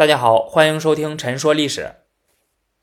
[0.00, 1.82] 大家好，欢迎收听《陈说历史》。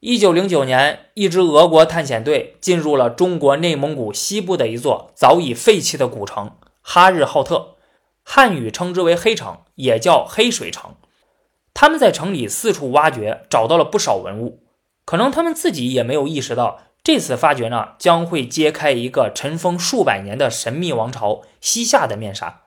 [0.02, 7.78] 一九零九年，一支俄国探险队进入了中国内蒙古西部的一座早已废弃的古城哈日浩特，
[8.22, 10.94] 汉语称之为黑城，也叫黑水城。
[11.74, 14.62] 他们在城里四处挖掘，找到了不少文物。
[15.04, 22.62] 可能他们自己也没有意识到，这次发掘呢，将会揭开一个尘封数百年的神秘王朝西夏的面纱。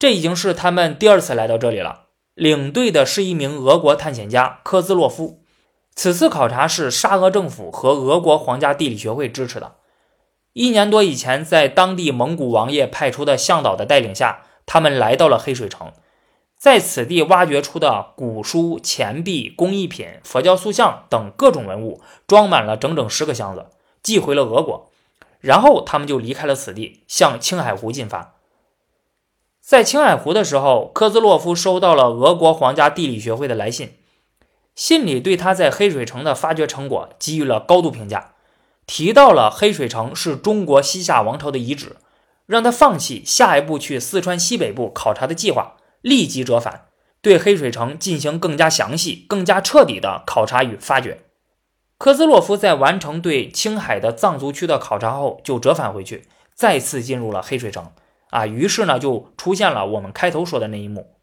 [0.00, 2.06] 这已经是他们第二次来到这里了。
[2.38, 5.42] 领队的是一名俄国探险家科兹洛夫。
[5.96, 9.74] 此次考察是沙俄政府和俄国皇家地理学会支持的。
[10.52, 15.92] 一年多以前，在当地蒙古王爷派出的向导的带领下，他们来到了黑水城，
[16.56, 23.66] 在此地挖掘出的古书、钱币、工艺品、佛教塑像等各种文物，装满了整整十个箱子，
[24.00, 24.92] 寄回了俄国。
[25.40, 28.36] 然后他们就离开了此地，向青海湖进发。
[29.68, 33.98] 在青海湖的时候，科兹洛夫收到了俄国皇家地理学会的来信，
[34.74, 38.32] 信里对他在黑水城的发掘成果给予了高度评价，
[38.86, 41.96] 提到了黑水城是中国西夏王朝的遗址，
[42.46, 46.86] 让他放弃下一步去四川西北部考察的计划，立即折返，
[47.20, 51.24] 对黑水城进行更加详细、更加彻底的考察与发掘。
[51.98, 57.92] 科兹洛夫在完成对青海的藏族区的考察后，就折返回去，再次进入了黑水城。
[58.30, 61.14] 啊，于是呢，就出现了我们开头说的那一幕。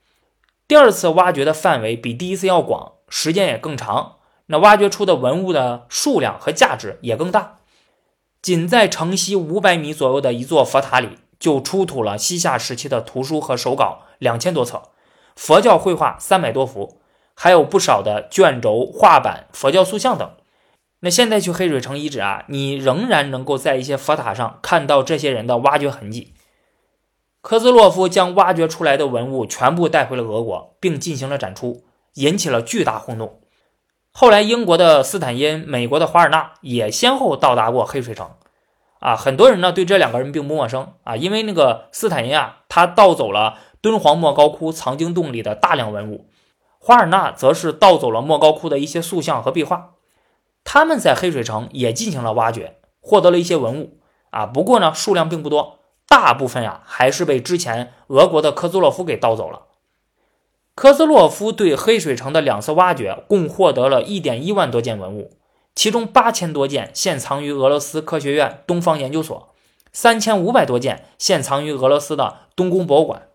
[0.68, 4.18] 第二次挖掘的范围比第一次要广，时间也更长，
[4.48, 7.58] 那挖掘出的文物的数量和价值也更大。
[8.42, 14.84] 仅在城西五百米左右的一座佛塔里，就出土了西夏时期的图书和手稿两千多册，
[15.36, 17.00] 佛教绘画三百多幅，
[17.34, 20.32] 还有不少的卷轴、画板、佛教塑像等。
[21.02, 26.34] 那现在去黑水城遗址啊，你仍然能够在一些佛塔上看到这些人的挖掘痕迹。
[27.46, 31.84] 科兹洛夫将挖掘出来的文物全部带回了俄国，并进行了展出，
[32.16, 33.40] 引起了巨大轰动。
[34.12, 38.32] 后来，英国的斯坦因、美国的华尔纳也先后到达过黑水城。
[39.00, 46.26] 啊，很多人呢对这两个人并不陌生啊，因为那个斯坦因啊，他盗走了敦煌莫高窟藏经洞里的大量文物，
[46.80, 49.92] 华尔纳则是盗走了莫高窟的一些塑像和壁画。
[50.64, 54.00] 他们在黑水城也进行了挖掘，获得了一些文物
[54.32, 55.82] 啊，不过呢，数量并不多。
[56.08, 59.64] 大部分呀，还是被之前俄国的科兹洛夫给盗走了。
[60.76, 65.38] 科兹洛夫对黑水城的两次挖掘，共获得了一点一万多件文物，
[65.74, 69.54] 其中八千多件现藏于俄罗斯科学院东方研究所，
[69.94, 73.30] 三千五百多件现藏于俄罗斯的东宫博物馆。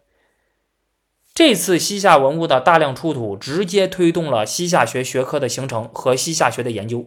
[1.32, 7.06] 这次西夏文物的大量出土，直接推动了西夏学学科的形成和西夏学的研究。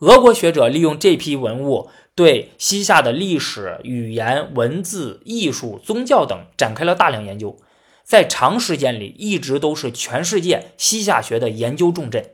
[0.00, 7.56] 俄国学者利用这批文物，对西夏的历史、语言、文字、艺术、宗教等展开了大量研究，
[8.04, 12.32] 在长时间里一直都是全世界西夏学的研究重镇，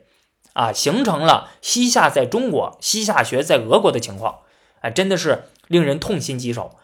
[0.51, 4.39] 啊，形成了西夏在中国、西夏学在俄国的情况，
[4.81, 6.75] 啊，真的是令人痛心疾首。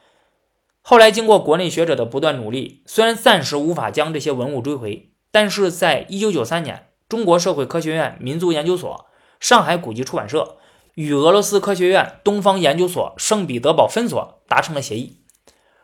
[0.81, 9.07] 后来经过国内学者的不断努力，虽然暂时无法将这些文物追回，但是在一九九三年，中国社会科学院民族研究所、
[9.41, 10.59] 上海古籍出版社。
[10.95, 15.19] 与俄罗斯科学院东方研究所圣彼得堡分所达成了协议，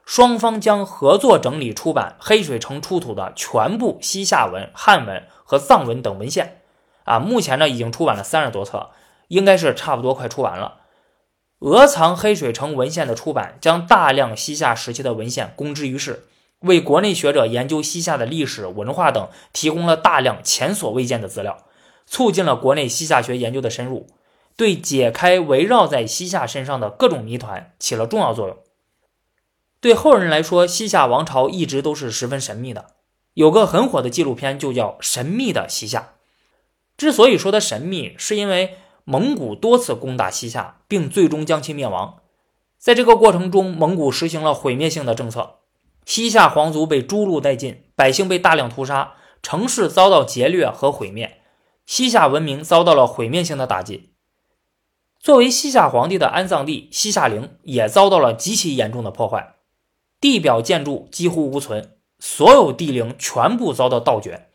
[0.06, 6.62] 双方将合作整理出版黑水城出土的全部西夏文、汉文和藏文等文献。
[7.04, 8.92] 啊，目前呢已经出版了三十多册，
[9.28, 10.78] 应该是差不多快出完了。
[11.60, 16.28] 俄藏黑水城文献的出版，将大量西夏时期的文献公之于世，
[16.62, 21.66] 为国内学者研究西夏的历史文化等提供了大量前所未见的资料，
[22.06, 24.08] 促进了国内西夏学研究的深入。
[24.62, 28.60] 对解开围绕在西夏身上的各种谜团起了重要作用。
[29.80, 32.92] 对后人来说，西夏王朝一直都是十分神秘的。
[33.34, 36.00] 有个很火的纪录片就叫《神秘的西夏》。
[36.96, 42.20] 之所以说它神秘，是因为蒙古多次攻打西夏，并最终将其灭亡。
[42.78, 45.56] 在这个过程中，蒙古实行了毁灭性的政策，
[46.06, 51.42] 西夏皇族被诛戮殆尽，百姓被大量屠杀，城市遭到劫掠和毁灭，
[51.88, 54.11] 西夏文明遭到了毁灭性的打击。
[55.22, 59.54] 作为西夏皇帝的安葬地，西夏陵也遭到了极其严重的破坏，
[60.20, 64.48] 地表建筑几乎无存，所有帝陵全部遭到盗掘。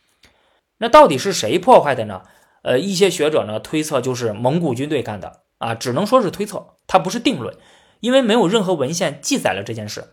[0.78, 2.22] 那到底是谁破坏的呢？
[2.62, 7.56] 呃，一些学者呢推测就是蒙古军队干的啊，只能说是推测，它不是定论，
[8.00, 10.12] 因为没有任何文献记载了这件事。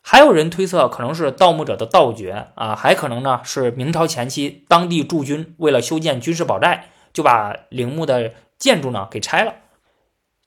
[0.00, 9.54] 还有人推测可能是盗墓者的盗掘啊，还可能呢是明朝前期当地驻军为了修建军事堡寨，就把陵墓的建筑呢给拆了。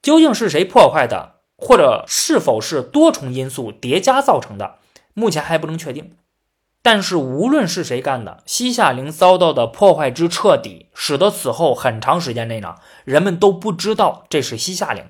[0.05, 4.75] 究竟是谁破坏的，或者是否是多重因素叠加造成的，
[5.15, 6.11] 目前还不能确定。
[6.83, 15.05] 但是无论是谁干的，西夏陵遭到的破坏之彻底，使得此后很长时间内呢，人们都不知道这是西夏陵。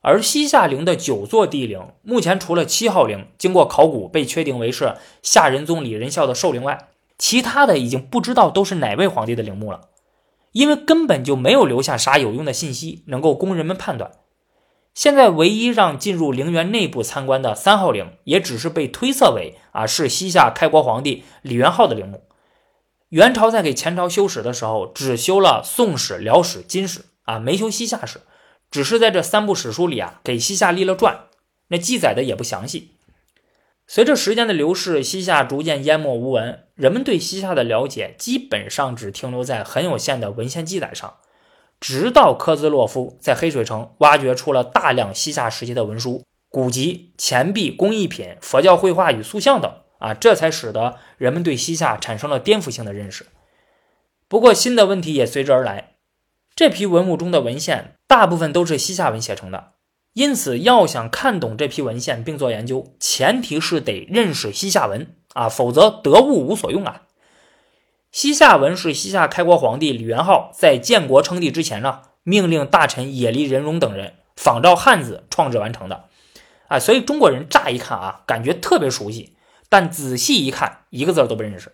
[0.00, 9.82] 而西夏陵的九座帝陵，目前除了七号陵经过考古被确定为是夏仁宗李仁孝的寿陵外，其他的已经不知道都是哪位皇帝的陵墓了，
[10.54, 14.12] 因为根本就没有留下啥有用的信息能够供人们判断。
[14.94, 22.22] 现在唯一让进入陵园内部参观的三号陵，也只是被推测为啊是西夏开国皇帝李元昊的陵墓。
[23.08, 28.20] 元朝在给前朝修史的时候，只修了宋史、辽史、金史啊，没修西夏史，
[28.70, 31.24] 只是在这三部史书里啊给西夏立了传，
[31.68, 32.93] 那记载的也不详细。
[33.86, 41.18] 随着时间的流逝，西夏逐渐淹没无闻，人们对西夏的了解基本上只停留在很有限的文献记载上。
[41.80, 53.26] 直到科兹洛夫在黑水城挖掘出了大量西夏时期的文书、古籍、钱币、工艺品、佛教绘画与塑像等，啊，这才使得人们对西夏产生了颠覆性的认识。
[54.28, 55.96] 不过，新的问题也随之而来。
[56.56, 59.72] 这批文物中的文献大部分都是西夏文写成的，
[60.14, 67.02] 因此要想看懂这批文献并做研究，前提是得认识西夏文啊，否则得物无所用啊。
[68.12, 76.04] 西夏文是西夏开国皇帝李元昊在建国称帝之前呢，命令大臣野利仁荣等人仿照汉字创制完成的，
[76.68, 79.36] 啊，所以中国人乍一看啊，感觉特别熟悉，
[79.68, 81.72] 但仔细一看，一个字都不认识。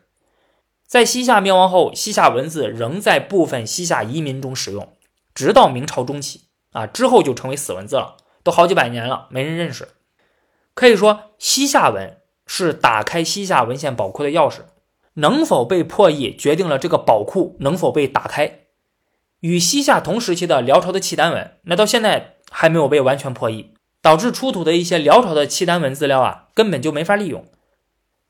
[0.87, 4.96] 在西夏灭亡后，西夏文字仍在部分西夏移民中使用，
[5.34, 9.88] 直到明朝中期，啊，之后就成为死文字了，都好几百年了，没人认识。
[10.75, 14.60] 可以说，西夏文是打开西夏文献宝库的钥匙。
[15.14, 18.60] 能否被破译，决定了这个宝库能否被打开。
[19.40, 27.44] 与西夏同时期的辽朝的契丹文，那到现在还没有被完全破译，导致出土的一些辽朝的契丹文资料啊，根本就没法利用。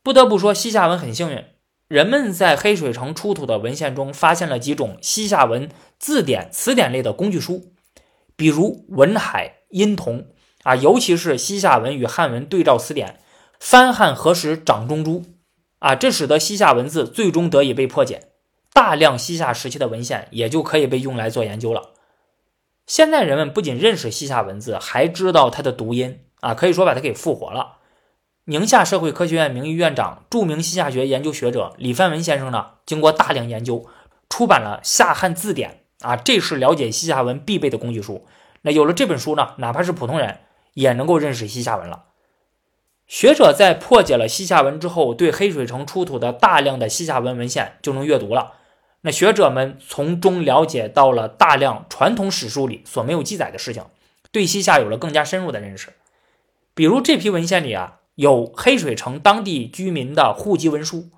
[0.02, 1.44] 不得不说，西夏文很幸运，
[1.86, 5.68] 人们在黑水城出土的文献中发现了几种西夏文
[5.98, 7.72] 字典、词典类的工具书，
[8.40, 10.20] 比如《文海》《音同》
[10.62, 13.08] 啊，尤其是西夏文与汉文对照词典
[13.60, 15.20] 《翻汉何时掌中珠》。
[15.80, 18.30] 啊，这使得西夏文字最终得以被破解，
[18.72, 21.90] 大量西夏时期的文献也就可以被用来做研究了。
[22.86, 27.76] 现在人们不仅认识西夏文字，还知道它的读音啊，可以说把它给复活了。
[28.46, 33.86] 宁夏社会科学院名誉院长、著名西夏学研究学者李范文先生呢，经过大量研究，
[34.30, 35.70] 出版了《夏汉字典》
[36.00, 38.26] 啊，这是了解西夏文必备的工具书。
[38.62, 40.40] 那有了这本书呢，哪怕是普通人
[40.74, 42.04] 也能够认识西夏文了。
[43.06, 48.52] 学者在破解了西夏文之后，对黑水城出土的大量的西夏文文献就能阅读了。
[49.00, 53.84] 那学者们从中了解到了大量传统史书里所没有记载的事情，
[54.30, 55.94] 对西夏有了更加深入的认识。
[56.74, 61.08] 比如这批文献里啊，有黑水城当地居民的户籍文书，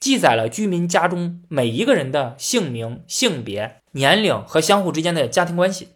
[0.00, 5.90] 记载了居民家中每一个人的姓名、性别、年龄和相互之间的家庭关系。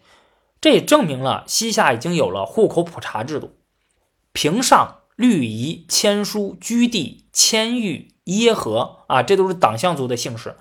[0.61, 3.57] 这也证明了西夏已经有了户口普查制度。
[4.35, 4.99] 平上。
[5.15, 10.57] 绿夷、千书、居地、千玉、耶和啊，这都是党项族的姓氏。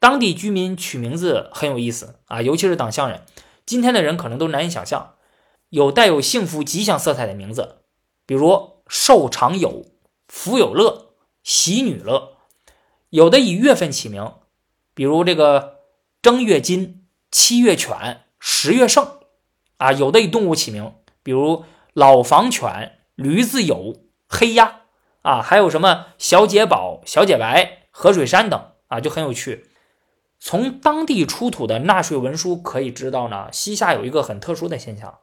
[0.00, 3.22] 当地居民取名字很有意思啊，尤其是党项人。
[3.64, 5.14] 今天的人可能都难以想象，
[5.70, 7.76] 有带有幸福吉祥色彩的名字，
[8.26, 9.86] 比如寿长有、
[10.26, 11.12] 福有乐、
[11.44, 12.36] 喜女乐。
[13.10, 14.32] 有的以月份起名，
[14.92, 15.77] 比如这个
[16.28, 19.20] 正月金、七月犬、十月盛
[19.78, 19.92] 啊。
[19.92, 20.92] 有的以动物起名，
[21.22, 22.98] 比如老房犬。
[23.14, 23.96] 驴子有
[24.28, 24.82] 黑鸭
[25.22, 29.70] 啊，还有什么小姐宝、小姐白、河水山等啊，就很有趣。
[30.38, 35.20] 从当地出土的纳税文书可以知道呢，西夏有一个很特殊的现象，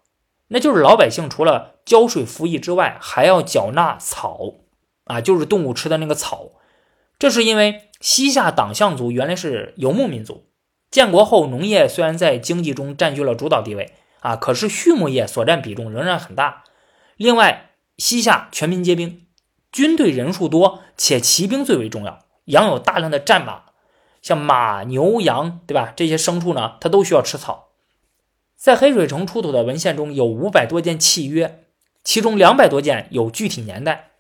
[0.48, 4.56] 那就是老百姓除了交税服役之外，还要缴纳草
[5.04, 6.54] 啊，就是动物吃的那个草。
[7.20, 10.48] 这是因为西夏党项族原来是游牧民族，
[10.96, 16.64] 建国后农业虽然在经济中占据了主导地位啊，可是畜牧业所占比重仍然很大。
[17.18, 19.26] 另外，西夏全民皆兵，
[19.74, 23.64] 军队人数多，且骑兵最为重要，养有大量的战马，
[24.22, 25.92] 像马、牛、羊，对吧？
[25.94, 27.72] 这些牲畜呢，它都需要吃草。
[28.56, 31.66] 在黑水城出土的文献中有五百多件契约，
[32.06, 34.12] 其中两百多件有具体年代。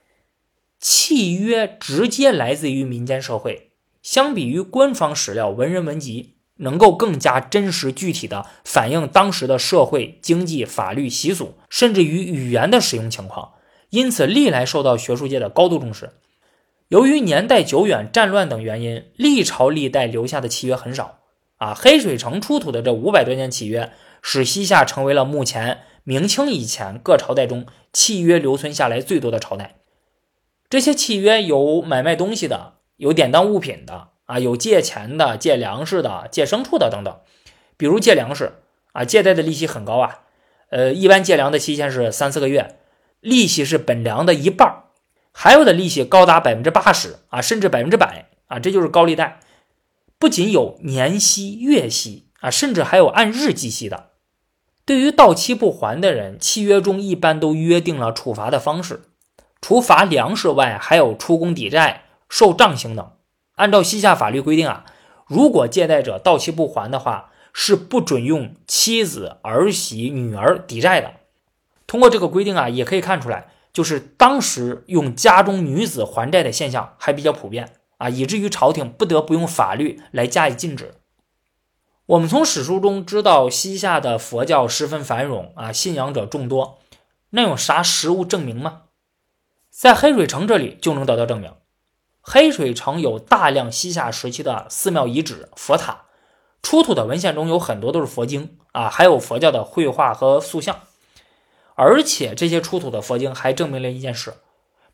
[0.82, 13.53] 契约直接来自于民间社会，相比于官方史料、文人文集，能够更加真实具体的反映当时的社会、经济、法律、习俗，甚至于语言的使用情况。
[13.89, 16.13] 因此，历来受到学术界的高度重视。
[16.89, 21.19] 由于年代久远、战乱等原因，历朝历代留下的契约很少。
[21.57, 29.77] 啊，黑水城出土的这五百多件契约，使西夏成为了目前明清以前各朝代中契约留存下来最多的朝代。
[30.69, 37.20] 这些契约有买卖东西的，有典当物品的啊，有借钱的、借粮食的、借牲畜的等等。
[37.77, 38.53] 比如借粮食
[38.94, 40.22] 啊，借贷的利息很高啊，
[40.70, 42.77] 呃，一般借粮的期限是三四个月，
[43.20, 44.84] 利息是本粮的一半，
[45.32, 49.39] 还有的利息高达百分之八十啊，甚至百分之百啊，这就是高利贷。
[50.17, 54.12] 不仅有年息、月息啊，甚至还有按日计息的。
[54.86, 59.01] 对于到期不还的人，契约中一般都约定了处罚的方式，
[59.60, 63.12] 除罚粮食外，还有出工抵债、受杖刑等。
[63.55, 64.85] 按照西夏法律规定啊，
[65.27, 71.13] 如果借贷者到期不还的话，是不准用妻子、儿媳、女儿抵债的。
[71.88, 80.95] 通过这个规定啊，也可以看出来，就是当时用家中女子还债的现象还比较普遍啊，以至于朝廷不得不用法律来加以禁止。
[82.07, 86.79] 我们从史书中知道，西夏的佛教十分繁荣啊，信仰者众多。
[87.29, 88.81] 那有啥实物证明吗？
[89.69, 91.51] 在黑水城这里就能得到证明。
[92.27, 96.05] 黑水城有大量西夏时期的寺庙遗址、佛塔，
[96.63, 100.79] 出土的文献中有很多都是佛经啊，还有佛教的绘画和塑像。
[101.75, 104.34] 而且这些出土的佛经还证明了一件事，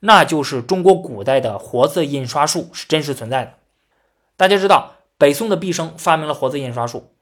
[0.02, 3.54] 那就是中国古代的活字印刷术是真实存在的。
[4.36, 4.96] 大家知道。
[5.18, 7.14] 北宋的毕升发明了活字印刷术，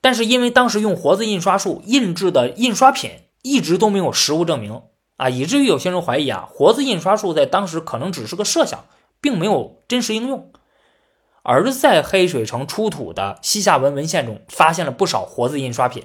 [0.00, 4.82] 但是因为当时用活字印刷术印制的印刷品一直都没有实物证明
[5.16, 8.86] 啊，以至于有些人怀疑啊，活字印刷术在当时可能只是个设想，
[9.24, 10.52] 并没有真实应用。
[11.42, 16.04] 而在黑水城出土的西夏文文献中，发现了不少活字印刷品，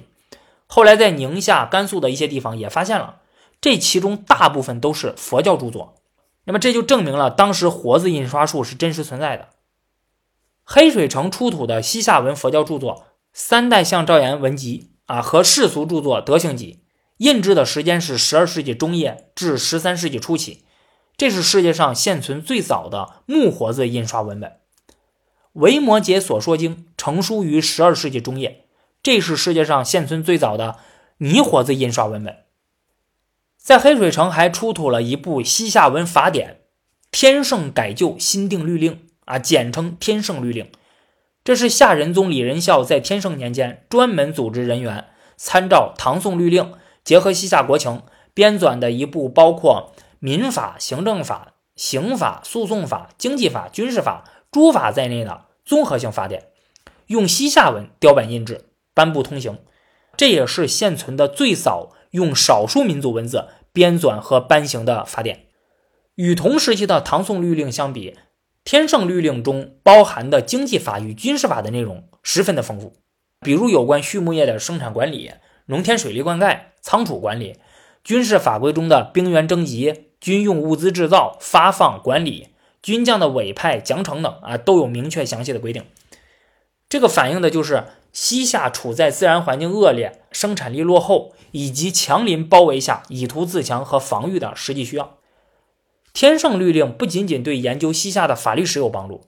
[0.66, 3.16] 后来在宁夏、甘肃的一些地方也发现了，
[3.60, 5.96] 这其中大部分都是佛教著作，
[6.44, 9.48] 那么这就证明了当时活字印刷术是真实存在的。
[10.64, 12.94] 黑水城出土的西夏文佛教著作
[13.34, 16.80] 《三代相赵延文集》啊和世俗著作《德行集》，
[17.18, 20.64] 印制的时间是十二世纪中叶至十三世纪初期，
[21.20, 24.52] 这是世界上现存最早的木活字印刷文本。
[25.52, 28.64] 《维摩诘所说经》成书于十二世纪中叶，
[29.02, 30.76] 这是世界上现存最早的
[31.18, 32.38] 泥活字印刷文本。
[33.58, 36.52] 在黑水城还出土了一部西夏文法典
[37.10, 38.94] 《天圣改旧新定律令》。
[39.26, 40.64] 啊，简称《天圣律令》，
[41.44, 46.72] 这是夏仁宗李仁孝在天圣年间专门组织人员参照唐宋律令，
[47.04, 48.00] 结合西夏国情
[48.32, 56.48] 编纂的一部包括民法、行政法、刑法、诉讼法、经济法、军事法、诸法在内的综合性法典，
[57.06, 59.58] 用西夏文雕版印制，颁布通行。
[60.18, 65.46] 这也是现存的最早用少数民族文字编纂和颁行的法典。
[66.16, 68.18] 与同时期的唐宋律令相比，
[68.62, 72.92] 天圣律令中包含的经济法与军事法的内容十分的丰富，
[73.40, 75.32] 比如有关畜牧业的生产管理、
[75.64, 77.54] 农田水利灌溉、仓储管理；
[78.04, 82.48] 军事法规中的兵员征集、军用物资制造、发放管理、
[82.82, 85.84] 军将的委派奖惩等啊，都有明确详细的规定。
[86.88, 95.16] 这个反映的就是西夏处在自然环境恶劣、生产力落后以及强邻包围下以图自强和防御的实际需要。
[96.12, 99.22] 天圣律令不仅仅对研究西夏的法律史有帮助，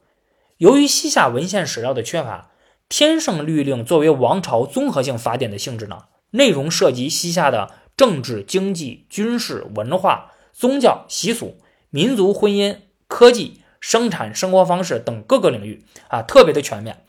[0.59, 2.51] 由于西夏文献史料的缺乏，
[2.89, 11.57] 天圣律令作为王朝综合性法典的性质呢，内容涉及西夏的政治、经济、军事、文化、宗教、习俗、
[11.91, 12.77] 民族、婚姻、
[13.09, 17.05] 科技、生产生活方式等各个领域啊，特别的全面，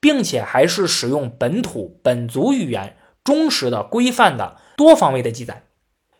[0.00, 5.64] 并且还是使用本土本族语言、忠实的、规范的、多方位的记载。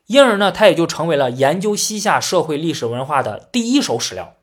[0.07, 4.35] 因而呢，它也就成为了研究西夏社会历史文化的第一手史料。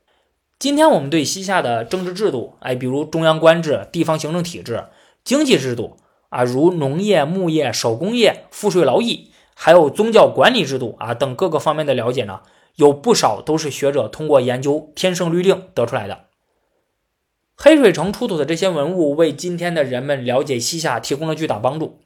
[0.58, 4.84] 今天我们对西夏的政治制度，哎，比如中央官制、地方行政体制、
[5.24, 5.96] 经济制度
[6.28, 12.40] 啊，如农业、牧业、手工业、赋税劳役，还有宗教管理制度啊等各个方面的了解呢，
[12.76, 16.24] 有不少都是学者通过研究《天圣律令》得出来的。
[17.54, 22.00] 黑水城出土的这些文物，为今天的人们了解西夏提供了巨大帮助。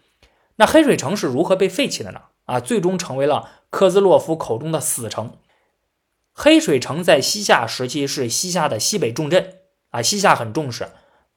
[0.56, 2.20] 那黑水城是如何被废弃的呢？
[2.44, 5.38] 啊，最终成为了科兹洛夫口中的死城。
[6.32, 9.54] 黑水城在西夏时期是西夏的西北重镇
[9.90, 10.88] 啊，西夏很重视，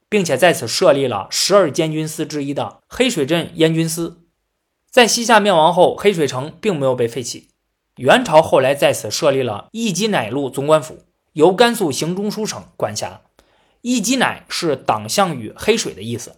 [0.10, 4.24] 并且在此设立了十二监军司之一的黑水镇燕军司。
[4.90, 7.50] 在西夏灭亡后，黑水城并没有被废弃。
[7.98, 11.04] 元朝后来在此设立了义基乃路总管府，
[11.34, 13.22] 由甘肃行中书省管辖。
[13.82, 16.38] 义基乃是党项语黑水的意思。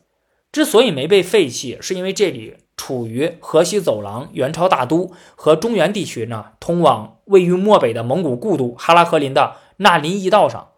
[0.51, 2.57] 之所以没被废弃，是因为这里。
[2.77, 10.69] 处于河西走廊、元朝大都和中原地区呢，通往位于漠北的蒙古故都哈拉和林的纳林驿道上。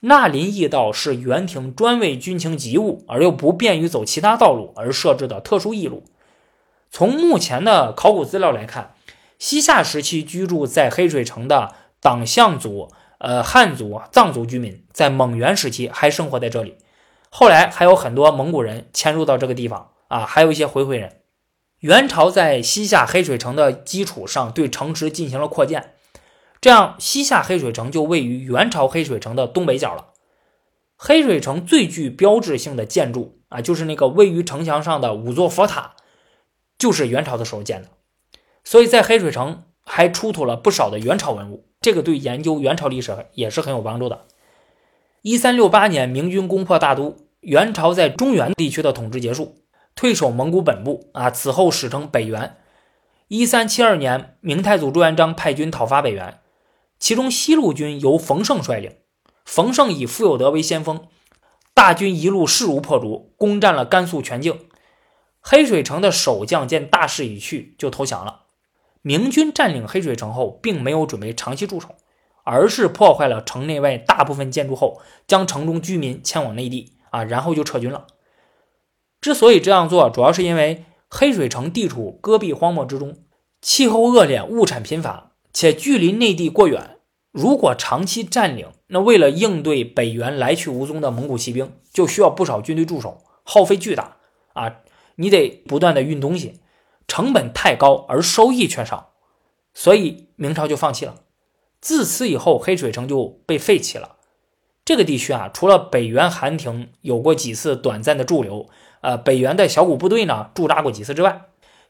[0.00, 6.02] 纳林驿道是元廷专为军情急务而又不便于走其他道路而设置的特殊驿路。
[6.96, 8.94] 从目前的考古资料来看，
[9.38, 16.78] 西夏时期居住在黑水城的党项族呃汉族、藏族居民在蒙元时期还生活在这里，
[17.28, 21.20] 后来还有很多蒙古人迁入到这个地方啊，还有一些回回人。
[21.80, 25.92] 元朝在西夏黑水城的基础上对城池进行了扩建，
[26.62, 30.06] 这样西夏黑水城就位于元朝黑水城的东北角了。
[30.96, 35.95] 黑水城最具标志性的建筑啊，就是那个位于城墙上的五座佛塔，
[36.86, 37.88] 就是元朝的时候建的。
[38.62, 44.26] 所以在黑水城还出土了不少的元朝文物，这个对研究元朝历史也是很有帮助的。
[45.22, 49.56] 一三六八年，明军攻破大都，元朝在中原地区的统治结束。
[49.96, 52.58] 退守蒙古本部啊，此后史称北元。
[53.26, 56.38] 一三七二年，明太祖朱元璋派军讨伐北元，
[57.00, 58.92] 其中西路军由冯胜率领。
[59.44, 61.08] 冯胜以傅有德为先锋，
[61.74, 64.60] 大军一路势如破竹，攻占了甘肃全境。
[65.48, 68.46] 黑水城的守将见大势已去，就投降了。
[69.00, 71.90] 明军占领黑水城后，并没有准备长期驻守，
[72.42, 78.08] 而是破坏了城内外大部分建筑后，将城中居民迁往内地啊，然后就撤军了。
[79.20, 83.16] 之所以这样做，主要是因为黑水城地处戈壁荒漠之中，
[83.62, 86.98] 气候恶劣，物产贫乏，且距离内地过远。
[87.30, 94.16] 如果长期占领，那为了应对北元来去无踪的蒙古骑兵，就需要不少军队驻守，耗费巨大
[94.54, 94.78] 啊！
[95.16, 96.60] 你得不断的运东西，
[97.06, 99.12] 成本太高，而收益却少，
[99.74, 101.16] 所以明朝就放弃了。
[101.80, 104.16] 自此以后，黑水城就被废弃了。
[104.84, 108.68] 这个地区啊，除了北元寒亭有过几次短暂的驻留。
[109.02, 111.42] 呃，北元的小股部队呢驻扎过几次之外，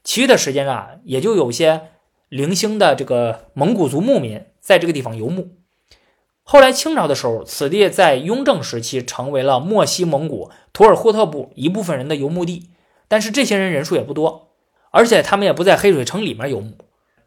[0.03, 1.89] 其余的时间啊，也就有些
[2.29, 5.55] 零星的这个蒙古族牧民在这个地方游牧。
[6.43, 12.69] 后来清朝的时候，此地在雍正时期成为了漠西蒙古土尔扈特部一部分人的游牧地，
[13.07, 14.51] 但是这些人人数也不多，
[14.91, 16.77] 而且他们也不在黑水城里面游牧，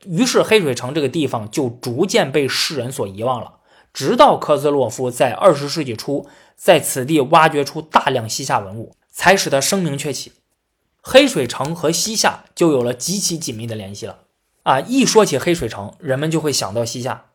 [0.04, 3.54] 于是黑水城这个地方就逐渐被世人所遗忘了。
[3.92, 8.94] 直到科兹洛夫在二十世纪初在此地挖掘出大量西夏文物。
[9.12, 10.32] 才使得声名鹊起，
[11.02, 14.20] 黑水城和西夏就有了极其紧密的联系了。
[14.62, 17.26] 啊，一说起黑水城，人们就会想到西夏。